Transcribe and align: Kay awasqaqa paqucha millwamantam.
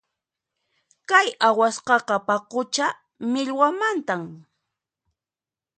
Kay 1.09 1.27
awasqaqa 1.47 2.15
paqucha 2.27 2.87
millwamantam. 3.31 4.21